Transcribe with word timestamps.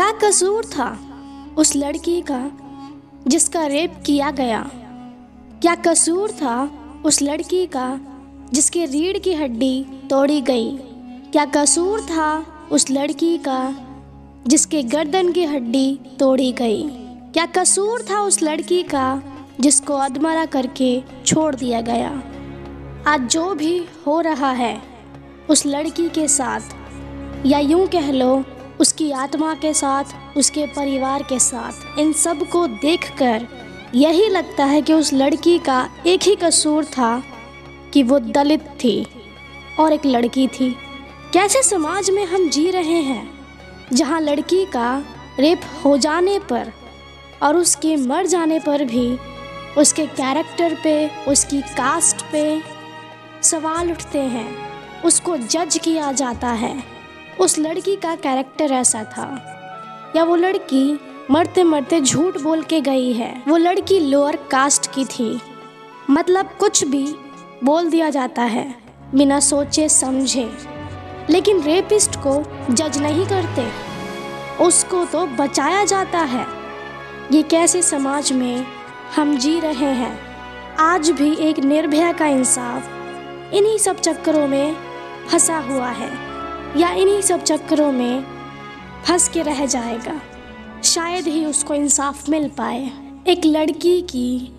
क्या 0.00 0.12
कसूर 0.12 0.64
था 0.64 0.98
उस 1.58 1.76
लड़की 1.76 2.20
का 2.20 2.50
जिसका 3.28 3.66
रेप 3.66 3.94
किया 4.06 4.30
गया? 4.30 4.70
क्या 5.62 5.74
कसूर 5.74 6.30
था 6.30 6.70
उस 7.04 7.22
लड़की 7.22 7.66
का 7.66 8.00
जिसके 8.52 8.84
रीढ़ 8.84 9.18
की 9.18 9.34
हड्डी 9.34 9.86
तोड़ी 10.10 10.40
गई? 10.40 10.76
क्या 11.32 11.44
कसूर 11.44 12.00
था 12.00 12.46
उस 12.72 12.90
लड़की 12.90 13.38
का 13.38 13.74
जिसके 14.46 14.82
गर्दन 14.82 15.32
की 15.32 15.44
हड्डी 15.44 16.00
तोड़ी 16.20 16.52
गई? 16.52 16.82
क्या 17.32 17.46
कसूर 17.46 18.06
था 18.10 18.20
उस 18.20 18.42
लड़की 18.42 18.82
का 18.82 19.22
जिसको 19.60 19.94
अधमरा 19.94 20.44
करके 20.44 21.02
छोड़ 21.26 21.54
दिया 21.54 21.80
गया? 21.80 22.22
आज 23.06 23.20
जो 23.20 23.54
भी 23.54 23.84
हो 24.06 24.20
रहा 24.20 24.50
है 24.50 24.82
उस 25.50 25.66
लड़की 25.66 26.08
के 26.08 26.28
साथ, 26.28 26.60
या 27.46 27.58
यूँ 27.58 27.86
कह 27.86 28.10
लो 28.12 28.44
उसकी 28.80 29.10
आत्मा 29.12 29.54
के 29.54 29.72
साथ, 29.74 30.04
उसके 30.36 30.66
परिवार 30.66 31.22
के 31.22 31.38
साथ। 31.38 31.98
इन 31.98 32.12
सबको 32.12 32.66
देखकर 32.66 33.46
यही 33.94 34.28
लगता 34.28 34.64
है 34.64 34.82
कि 34.82 34.92
उस 34.92 35.12
लड़की 35.12 35.58
का 35.58 35.88
एक 36.06 36.22
ही 36.22 36.34
कसूर 36.36 36.84
था 36.86 37.22
कि 37.92 38.02
वो 38.02 38.18
दलित 38.18 38.66
थी 38.84 39.06
और 39.80 39.92
एक 39.92 40.06
लड़की 40.06 40.46
थी। 40.48 40.70
कैसे 41.32 41.62
समाज 41.62 42.10
में 42.10 42.24
हम 42.26 42.48
जी 42.48 42.70
रहे 42.70 43.00
हैं, 43.02 43.30
जहाँ 43.92 44.20
लड़की 44.20 44.64
का 44.66 45.02
रेप 45.38 45.60
हो 45.84 45.96
जाने 45.98 46.38
पर 46.50 46.72
और 47.42 47.56
उसके 47.56 47.96
मर 47.96 48.26
जाने 48.26 48.58
पर 48.58 48.84
भी 48.84 49.18
उसके 49.78 50.06
कैरेक्टर 50.06 50.74
पे, 50.82 51.10
उसकी 51.28 51.60
कास्ट 51.60 52.22
पे 52.32 52.60
सवाल 53.42 53.90
उठते 53.92 54.18
हैं, 54.18 54.48
उसको 55.04 55.36
जज 55.36 55.78
किया 55.84 56.10
जाता 56.12 56.48
है। 56.54 56.99
उस 57.40 57.58
लड़की 57.58 57.96
का 57.96 58.14
कैरेक्टर 58.14 58.64
ऐसा 58.64 59.04
था। 59.04 59.56
या 60.16 60.24
वो 60.24 60.36
लड़की 60.36 61.00
मरते 61.30 61.62
मरते 61.62 62.00
झूठ 62.00 62.40
बोल 62.40 62.62
के 62.62 62.80
गई 62.80 63.12
है। 63.12 63.42
वो 63.48 63.56
लड़की 63.56 64.00
लोअर 64.00 64.36
कास्ट 64.36 64.94
की 64.94 65.04
थी। 65.04 65.40
मतलब 66.10 66.46
कुछ 66.60 66.84
भी 66.84 67.14
बोल 67.64 67.90
दिया 67.90 68.10
जाता 68.10 68.42
है, 68.42 68.74
बिना 69.14 69.40
सोचे, 69.40 69.88
समझे। 69.88 70.58
लेकिन 71.30 71.62
रेपिस्ट 71.62 72.16
को 72.16 72.44
जज 72.70 72.98
नहीं 72.98 73.26
करते। 73.26 73.68
उसको 74.64 75.04
तो 75.04 75.26
बचाया 75.26 75.84
जाता 75.84 76.18
है। 76.18 76.46
ये 77.32 77.42
कैसे 77.42 77.82
समाज 77.82 78.32
में 78.32 78.66
हम 79.16 79.36
जी 79.36 79.60
रहे 79.60 79.92
हैं? 79.92 80.20
आज 80.78 81.10
भी 81.10 81.36
एक 81.36 81.58
निर्भया 81.58 82.12
का 82.12 82.26
इंसाफ 82.26 82.88
इन्हीं 83.54 83.78
सब 83.78 84.00
चक्करों 84.00 84.48
में 84.48 84.76
फंसा 85.32 85.58
हुआ 85.58 85.88
है। 85.88 86.29
या 86.76 86.90
इन्हीं 86.92 87.20
सब 87.22 87.42
चक्करों 87.42 87.90
में 87.92 88.24
फंस 89.06 89.28
के 89.28 89.42
रह 89.42 89.64
जाएगा। 89.66 90.20
शायद 90.84 91.26
ही 91.26 91.44
उसको 91.44 91.74
इंसाफ 91.74 92.28
मिल 92.28 92.48
पाए। 92.48 92.90
एक 93.28 93.44
लड़की 93.46 94.00
की 94.10 94.52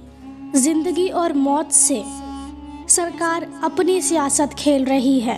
ज़िंदगी 0.56 1.08
और 1.10 1.34
मौत 1.34 1.72
से 1.72 2.02
सरकार 2.90 3.48
अपनी 3.64 4.02
सियासत 4.02 4.54
खेल 4.60 4.86
रही 4.86 5.20
है। 5.20 5.38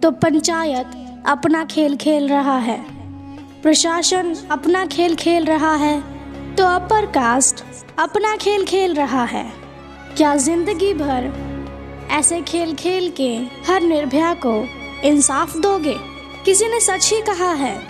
तो 0.00 0.10
पंचायत 0.10 0.90
अपना 1.26 1.64
खेल 1.64 1.96
खेल 1.96 2.28
रहा 2.28 2.56
है। 2.58 2.78
प्रशासन 3.62 4.34
अपना 4.50 4.84
खेल 4.86 5.14
खेल 5.14 5.44
रहा 5.44 5.74
है। 5.74 6.00
तो 6.56 6.64
अपर 6.66 7.06
कास्ट 7.06 7.64
अपना 7.98 8.36
खेल 8.36 8.64
खेल 8.64 8.94
रहा 8.94 9.24
है। 9.24 9.44
क्या 10.16 10.34
ज़िंदगी 10.36 10.92
भर 10.94 11.32
ऐसे 12.12 12.40
खेल 12.42 12.74
खेल 12.74 13.10
के 13.20 13.34
हर 13.68 13.82
निर्भया 13.82 14.32
को 14.46 14.52
इंसाफ 15.04 15.56
दोगे? 15.56 15.94
किसी 16.44 16.68
ने 16.68 16.80
सच 16.80 17.12
ही 17.12 17.20
कहा 17.22 17.52
है, 17.54 17.80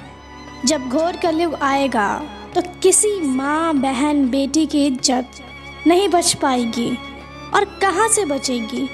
जब 0.66 0.88
घोर 0.88 1.16
कलयुग 1.16 1.54
आएगा 1.54 2.08
तो 2.54 2.62
किसी 2.82 3.20
माँ, 3.20 3.74
बहन, 3.74 4.28
बेटी 4.30 4.66
की 4.66 4.84
इज़्ज़त 4.86 5.86
नहीं 5.86 6.08
बच 6.08 6.32
पाएगी। 6.34 6.90
और 7.54 7.64
कहाँ 7.82 8.08
से 8.08 8.24
बचेगी? 8.24 8.88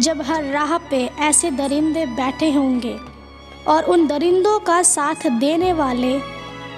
जब 0.00 0.20
हर 0.22 0.44
राह 0.44 0.76
पे 0.80 1.04
ऐसे 1.20 1.50
दरिंदे 1.50 2.04
बैठे 2.06 2.50
होंगे, 2.52 2.96
और 3.68 3.84
उन 3.84 4.06
दरिंदों 4.06 4.58
का 4.60 4.82
साथ 4.84 5.26
देने 5.40 5.72
वाले 5.72 6.14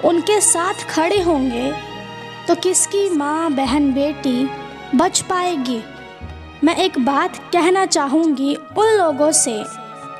उनके 0.03 0.39
साथ 0.41 0.83
खड़े 0.89 1.21
होंगे 1.21 1.71
तो 2.47 2.55
किसकी 2.55 3.09
माँ, 3.09 3.51
बहन, 3.51 3.91
बेटी 3.93 4.49
बच 4.95 5.21
पाएगी? 5.21 5.81
मैं 6.63 6.75
एक 6.75 6.99
बात 6.99 7.37
कहना 7.53 7.85
चाहूँगी 7.87 8.55
उन 8.55 8.97
लोगों 8.97 9.31
से 9.33 9.63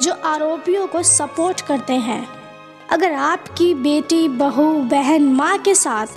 जो 0.01 0.13
आरोपियों 0.25 0.85
को 0.87 1.03
सपोर्ट 1.03 1.61
करते 1.61 1.93
हैं। 1.99 2.27
अगर 2.89 3.13
आपकी 3.13 3.73
बेटी, 3.73 4.27
बहू, 4.27 4.71
बहन, 4.89 5.23
माँ 5.33 5.57
के 5.57 5.75
साथ 5.75 6.07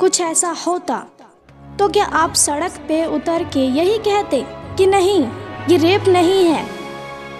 कुछ 0.00 0.20
ऐसा 0.20 0.50
होता 0.66 1.04
तो 1.78 1.88
क्या 1.88 2.04
आप 2.14 2.34
सड़क 2.34 2.72
पे 2.88 3.04
उतर 3.06 3.44
के 3.44 3.60
यही 3.68 3.98
कहते 3.98 4.44
कि 4.78 4.86
नहीं, 4.86 5.20
ये 5.68 5.76
रेप 5.76 6.08
नहीं 6.08 6.44
है, 6.44 6.66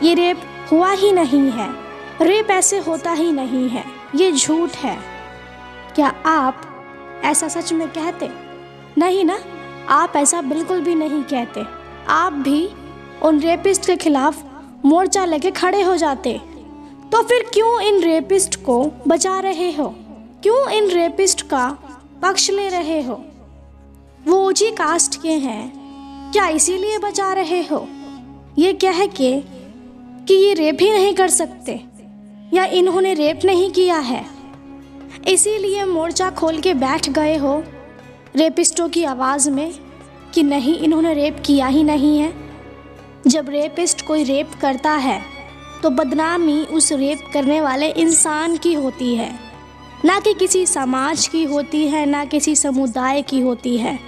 ये 0.02 0.14
रेप 0.14 0.40
हुआ 0.72 0.90
ही 0.92 1.12
नहीं 1.12 1.50
है, 1.50 1.68
रेप 2.22 2.50
ऐसे 2.50 2.78
होता 2.78 3.12
ही 3.12 3.30
नहीं 3.32 3.68
है, 3.68 3.84
ये 4.14 4.30
झूठ 4.32 4.76
है। 4.76 4.96
क्या 5.94 6.12
आप 6.26 6.62
ऐसा 7.24 7.48
सच 7.48 7.72
में 7.72 7.88
कहते? 7.88 8.30
नहीं 8.98 9.24
ना? 9.24 9.38
आप 9.90 10.16
ऐसा 10.16 10.40
बिल्कुल 10.42 10.80
भी 10.80 10.94
नहीं 10.94 11.22
कहते। 11.24 11.64
आप 12.08 12.32
भी 12.32 12.68
उन 13.22 13.40
रेपिस्ट 13.40 13.86
के 13.86 13.96
खिलाफ 13.96 14.42
मोर्चा 14.84 15.24
लेके 15.24 15.50
खड़े 15.50 15.82
हो 15.82 15.96
जाते। 15.96 16.40
तो 17.12 17.22
फिर 17.22 17.44
क्यों 17.54 17.80
इन 17.80 18.02
रेपिस्ट 18.02 18.56
को 18.56 18.92
बचा 19.08 19.40
रहे 19.40 19.70
हो? 19.72 19.94
क्यों 20.42 20.68
इन 20.70 20.88
रेपिस्ट 20.88 21.42
का 21.42 21.78
पक्ष 22.22 22.50
ले 22.50 22.68
रहे 22.68 23.02
हो? 23.02 23.24
वो 24.26 24.36
ऊँची 24.48 24.70
कास्ट 24.70 25.22
के 25.22 25.28
हैं। 25.28 25.72
क्या 26.32 26.48
इसीलिए 26.48 26.98
बचा 26.98 27.32
रहे 27.32 27.62
हो? 27.62 27.86
ये 28.58 28.72
कह 28.72 29.06
के 29.06 29.40
कि 30.24 30.34
ये 30.34 30.54
रेप 30.54 30.78
ही 30.80 30.90
नहीं 30.90 31.14
कर 31.14 31.28
सकते, 31.28 31.80
या 32.54 32.64
इन्होंने 32.64 33.14
रेप 33.14 33.40
नहीं 33.44 33.70
किया 33.70 33.98
है। 33.98 34.24
इसीलिए 35.28 35.84
मोर्चा 35.84 36.30
खोल 36.30 36.60
के 36.60 36.74
बैठ 36.74 37.08
गए 37.10 37.36
हो 37.36 37.62
रेपिस्टों 38.36 38.88
की 38.88 39.04
आवाज़ 39.04 39.50
में 39.50 39.74
कि 40.34 40.42
नहीं, 40.42 40.78
इन्होंने 40.78 41.14
रेप 41.14 41.42
किया 41.46 41.66
ही 41.66 41.82
नहीं 41.82 42.18
है। 42.18 42.43
जब 43.26 43.48
रेपिस्ट 43.48 44.04
कोई 44.06 44.24
रेप 44.24 44.50
करता 44.60 44.90
है 44.90 45.20
तो 45.82 45.90
बदनामी 45.90 46.58
उस 46.70 46.90
रेप 46.92 47.20
करने 47.32 47.60
वाले 47.60 47.88
इंसान 47.88 48.56
की 48.56 48.72
होती 48.74 49.14
है। 49.14 49.30
ना 50.04 50.18
कि 50.20 50.32
किसी 50.34 50.64
समाज 50.66 51.26
की 51.26 51.44
होती 51.44 51.86
है, 51.88 52.04
ना 52.06 52.24
किसी 52.24 52.54
समुदाय 52.56 53.22
की 53.22 53.40
होती 53.40 53.76
है, 53.76 53.98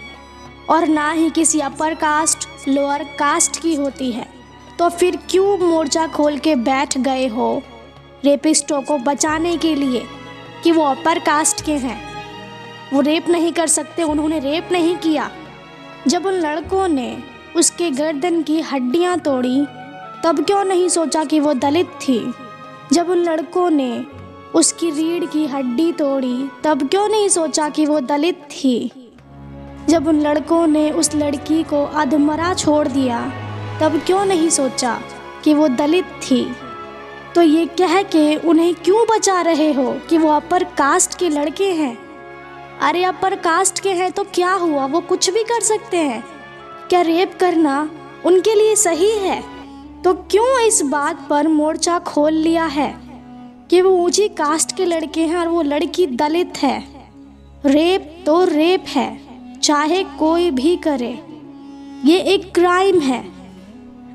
और 0.70 0.86
ना 0.88 1.10
ही 1.10 1.30
किसी 1.30 1.60
अपर 1.60 1.94
कास्ट 1.94 2.68
लोअर 2.68 3.04
कास्ट 3.18 3.60
की 3.62 3.74
होती 3.74 4.10
है। 4.12 4.26
तो 4.78 4.88
फिर 4.88 5.18
क्यों 5.30 5.58
मोर्चा 5.58 6.06
खोल 6.06 6.38
के 6.38 6.54
बैठ 6.56 6.98
गए 6.98 7.26
हो 7.26 7.62
रेपिस्टों 8.24 8.80
को 8.82 8.98
बचाने 8.98 9.56
के 9.56 9.74
लिए 9.74 10.02
कि 10.64 10.72
वो 10.72 10.84
अपर 10.84 11.18
कास्ट 11.18 11.64
के 11.64 11.76
हैं? 11.76 12.00
वो 12.92 13.00
रेप 13.00 13.28
नहीं 13.28 13.52
कर 13.52 13.66
सकते, 13.68 14.02
उन्होंने 14.02 14.38
रेप 14.40 14.68
नहीं 14.72 14.96
किया। 14.96 15.30
जब 16.06 16.26
उन 16.26 16.34
लड़कों 16.34 16.86
ने 16.88 17.16
उसके 17.56 17.90
गर्दन 17.90 18.42
की 18.42 18.60
हड्डियाँ 18.60 19.18
तोड़ी, 19.18 19.66
तब 20.24 20.44
क्यों 20.44 20.64
नहीं 20.64 20.88
सोचा 20.88 21.24
कि 21.24 21.40
वो 21.40 21.54
दलित 21.54 21.86
थी? 21.86 22.34
जब 22.92 23.10
उन 23.10 23.18
लड़कों 23.18 23.70
ने 23.70 24.06
उसकी 24.54 24.90
रीढ़ 24.90 25.24
की 25.24 25.46
हड्डी 25.46 25.92
तोड़ी, 25.92 26.48
तब 26.64 26.88
क्यों 26.88 27.08
नहीं 27.08 27.28
सोचा 27.28 27.68
कि 27.68 27.86
वो 27.86 28.00
दलित 28.00 28.48
थी? 28.50 28.92
जब 29.88 30.08
उन 30.08 30.20
लड़कों 30.20 30.66
ने 30.66 30.90
उस 30.90 31.14
लड़की 31.14 31.62
को 31.62 31.84
अधमरा 31.84 32.54
छोड़ 32.54 32.88
दिया, 32.88 33.32
तब 33.80 34.02
क्यों 34.06 34.24
नहीं 34.24 34.50
सोचा 34.50 35.00
कि 35.44 35.54
वो 35.54 35.68
दलित 35.68 36.04
थी? 36.04 36.56
तो 37.34 37.42
ये 37.42 37.66
कह 37.66 38.02
के 38.02 38.36
उन्हें 38.36 38.74
क्यों 38.74 39.06
बचा 39.10 39.40
रहे 39.40 39.72
हो 39.72 39.96
कि 40.10 40.18
वो 40.18 40.28
अपर 40.28 40.64
कास्ट 40.64 41.18
के 41.18 41.28
लड़के 41.28 41.72
हैं? 41.72 41.98
अरे, 42.80 43.04
अपर 43.04 43.34
कास्ट 43.34 43.80
के 43.80 43.92
हैं 43.92 44.12
तो 44.12 44.24
क्या 44.24 44.52
हुआ? 44.52 44.86
वो 44.86 45.00
कुछ 45.00 45.30
भी 45.30 45.42
कर 45.42 45.60
सकते 45.60 45.96
हैं। 45.96 46.35
क्या 46.88 47.00
रेप 47.00 47.36
करना 47.40 47.90
उनके 48.26 48.54
लिए 48.54 48.74
सही 48.76 49.10
है? 49.18 49.40
तो 50.02 50.12
क्यों 50.30 50.60
इस 50.60 50.82
बात 50.82 51.26
पर 51.30 51.48
मोर्चा 51.48 51.98
खोल 51.98 52.32
लिया 52.32 52.64
है 52.64 52.94
कि 53.70 53.80
वो 53.80 53.90
ऊँची 53.90 54.28
कास्ट 54.28 54.76
के 54.76 54.84
लड़के 54.84 55.20
हैं 55.20 55.36
और 55.36 55.48
वो 55.48 55.62
लड़की 55.62 56.06
दलित 56.06 56.56
है? 56.56 56.78
रेप 57.66 58.22
तो 58.26 58.44
रेप 58.44 58.84
है, 58.88 59.58
चाहे 59.58 60.02
कोई 60.18 60.50
भी 60.50 60.76
करे। 60.76 61.18
ये 62.04 62.18
एक 62.24 62.52
क्राइम 62.54 63.00
है। 63.00 63.24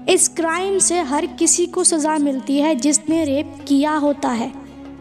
इस 0.09 0.27
क्राइम 0.27 0.77
से 0.79 0.99
हर 1.01 1.25
किसी 1.25 1.65
को 1.65 1.83
सज़ा 1.83 2.17
मिलती 2.17 2.59
है 2.59 2.75
जिसने 2.75 3.23
रेप 3.25 3.55
किया 3.67 3.95
होता 3.95 4.29
है, 4.29 4.51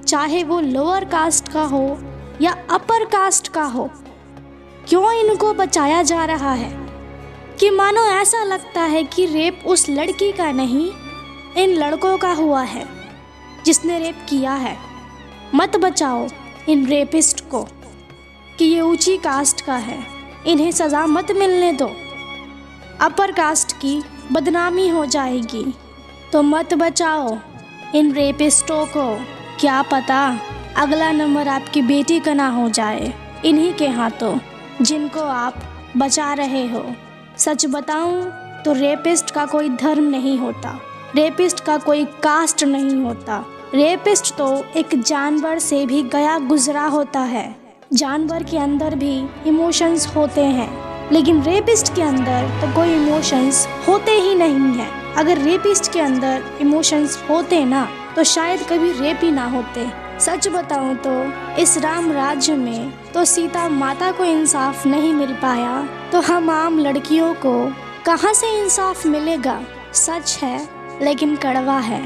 चाहे 0.07 0.43
वो 0.45 0.61
लोअर 0.61 1.05
कास्ट 1.05 1.49
का 1.49 1.63
हो 1.63 1.99
या 2.43 2.57
अपर 2.71 3.05
कास्ट 3.05 3.49
का 3.49 3.65
हो। 3.65 3.91
क्यों 4.89 5.13
इनको 5.13 5.53
बचाया 5.55 6.03
जा 6.03 6.25
रहा 6.25 6.53
है? 6.53 6.80
कि 7.61 7.71
मानो 7.71 8.01
ऐसा 8.01 8.45
लगता 8.45 8.81
है 8.81 9.05
कि 9.05 9.25
रेप 9.27 9.63
उस 9.67 9.89
लड़की 9.89 10.33
का 10.33 10.53
नहीं, 10.53 10.91
इन 11.63 11.71
लड़कों 11.71 12.19
का 12.19 12.33
हुआ 12.33 12.63
है, 12.63 12.87
जिसने 13.65 13.99
रेप 13.99 14.27
किया 14.29 14.53
है। 14.53 14.77
मत 15.55 15.77
बचाओ 15.77 16.29
इन 16.69 16.87
रेपिस्ट 16.87 17.41
को 17.51 17.63
कि 18.59 18.65
ये 18.65 18.81
ऊँची 18.81 19.17
कास्ट 19.17 19.61
का 19.61 19.77
है। 19.77 19.99
इन्हें 20.47 20.71
सज़ा 20.71 21.07
मत 21.07 21.33
मिलने 21.33 21.73
दो। 21.73 21.91
अपर 23.01 23.33
कास्ट 23.33 23.73
की 23.73 24.03
बदनामी 24.33 24.89
हो 24.89 25.07
जाएगी। 25.07 25.75
तो 26.33 26.43
मत 26.43 26.75
बचाओ 26.75 27.39
इन 27.95 28.13
रेपिस्टों 28.13 28.87
को। 28.87 29.27
क्या 29.61 29.83
पता 29.83 30.41
अगला 30.77 31.13
नंबर 31.13 31.49
आपकी 31.49 31.83
बेटी 31.83 32.21
का 32.21 32.35
ना 32.35 32.49
हो 32.49 32.69
जाए। 32.71 33.13
इन्हीं 33.45 33.75
के 33.75 33.89
हाथों 33.89 34.39
जिनको 34.83 35.21
आप 35.21 35.63
बचा 35.97 36.33
रहे 36.33 36.67
हो। 36.67 36.95
सच 37.41 37.67
बताऊँ 37.67 38.23
तो 38.65 38.73
रेपिस्ट 38.73 39.31
का 39.31 39.45
कोई 39.47 39.69
धर्म 39.69 40.05
नहीं 40.05 40.39
होता। 40.39 40.81
रेपिस्ट 41.15 41.61
का 41.61 41.77
कोई 41.77 42.05
कास्ट 42.05 42.65
नहीं 42.65 42.97
होता। 42.97 43.45
रेपिस्ट 43.75 44.35
तो 44.35 44.65
एक 44.77 45.03
जानवर 45.03 45.59
से 45.59 45.87
भी 45.87 46.03
गया 46.03 46.39
गुजरा 46.39 46.85
होता 46.87 47.21
है। 47.21 47.57
जानवर 47.93 48.43
के 48.43 48.59
अंदर 48.59 48.95
भी 48.95 49.29
इमोशंस 49.47 50.07
होते 50.07 50.41
हैं। 50.41 50.71
लेकिन 51.13 51.43
रेपिस्ट 51.43 51.95
के 51.95 52.03
अंदर 52.03 52.49
तो 52.61 52.75
कोई 52.75 52.95
इमोशंस 52.95 53.69
होते 53.89 54.13
ही 54.13 54.35
नहीं 54.35 54.73
है। 54.75 55.15
अगर 55.15 55.39
रेपिस्ट 55.39 55.93
के 55.93 56.01
अंदर 56.01 56.45
इमोशंस 56.61 57.25
होते 57.31 57.65
ना 57.65 57.89
तो 58.17 58.25
शायद 58.25 58.63
कभी 58.63 58.93
रेप 58.93 59.21
ही 59.23 59.31
ना 59.31 59.45
होते। 59.47 59.87
सच 60.21 60.49
बताऊँ 60.49 60.95
तो 60.97 61.11
इस 61.61 61.77
राम 61.79 62.11
राज्य 62.13 62.55
में 62.55 62.93
तो 63.13 63.25
सीता 63.25 63.69
माता 63.69 64.11
को 64.13 64.25
इंसाफ 64.25 64.87
नहीं 64.87 65.13
मिल 65.13 65.33
पाया। 65.35 65.83
तो 66.13 66.21
हम 66.21 66.51
आम 66.51 66.79
लड़कियों 66.79 67.35
को 67.35 67.55
कहाँ 68.07 68.33
से 68.35 68.51
इंसाफ 68.59 69.07
मिलेगा? 69.07 69.61
सच 69.95 70.39
है, 70.43 70.69
लेकिन 71.03 71.37
कड़वा 71.37 71.79
है। 71.79 72.03